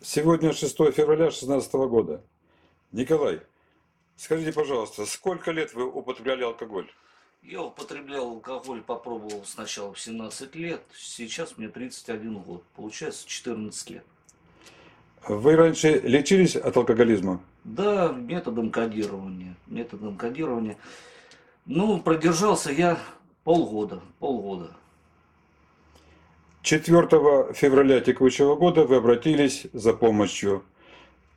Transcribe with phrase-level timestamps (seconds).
[0.00, 2.22] Сегодня 6 февраля 2016 года.
[2.92, 3.40] Николай,
[4.16, 6.88] скажите, пожалуйста, сколько лет вы употребляли алкоголь?
[7.42, 14.04] Я употреблял алкоголь, попробовал сначала в 17 лет, сейчас мне 31 год, получается 14 лет.
[15.26, 17.40] Вы раньше лечились от алкоголизма?
[17.64, 20.76] Да, методом кодирования, методом кодирования.
[21.66, 23.00] Ну, продержался я
[23.42, 24.70] полгода, полгода.
[26.68, 30.62] 4 февраля текущего года вы обратились за помощью,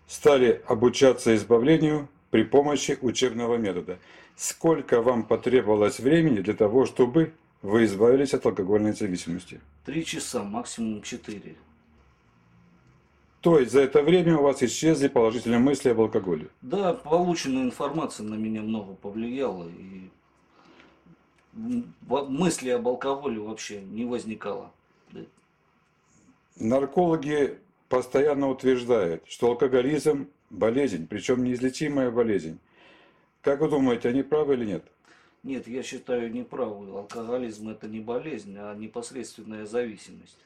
[0.06, 3.98] стали обучаться избавлению при помощи учебного метода.
[4.36, 7.32] Сколько вам потребовалось времени для того, чтобы
[7.62, 9.62] вы избавились от алкогольной зависимости?
[9.86, 11.56] Три часа, максимум четыре.
[13.40, 16.50] То есть за это время у вас исчезли положительные мысли об алкоголе?
[16.62, 20.10] Да, полученная информация на меня много повлияла, и
[21.54, 24.74] мысли об алкоголе вообще не возникало.
[26.58, 27.58] Наркологи
[27.90, 32.60] постоянно утверждают, что алкоголизм– болезнь, причем неизлечимая болезнь.
[33.42, 34.84] Как вы думаете, они правы или нет?
[35.44, 36.96] Нет, я считаю неправы.
[36.96, 40.38] Алкоголизм это не болезнь, а непосредственная зависимость.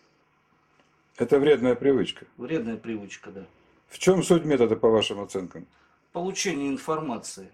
[1.17, 2.25] Это вредная привычка.
[2.37, 3.45] Вредная привычка, да.
[3.89, 5.65] В чем суть метода, по вашим оценкам?
[6.13, 7.49] Получение информации.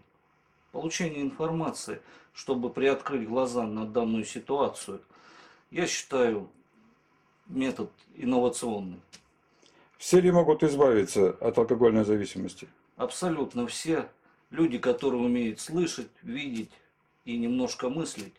[0.72, 2.00] Получение информации,
[2.34, 5.02] чтобы приоткрыть глаза на данную ситуацию.
[5.72, 6.50] Я считаю
[7.52, 9.00] метод инновационный.
[9.98, 12.68] Все ли могут избавиться от алкогольной зависимости?
[12.96, 14.10] Абсолютно все
[14.50, 16.72] люди, которые умеют слышать, видеть
[17.26, 18.34] и немножко мыслить,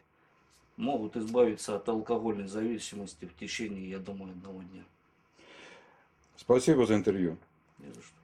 [0.77, 4.85] могут избавиться от алкогольной зависимости в течение, я думаю, одного дня.
[6.37, 7.37] Спасибо за интервью.
[7.79, 8.22] Не за что.